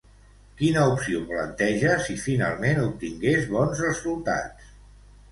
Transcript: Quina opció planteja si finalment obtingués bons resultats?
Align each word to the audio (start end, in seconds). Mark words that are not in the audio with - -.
Quina 0.59 0.83
opció 0.91 1.19
planteja 1.31 1.91
si 2.05 2.15
finalment 2.21 2.81
obtingués 2.85 3.45
bons 3.53 3.83
resultats? 3.85 4.73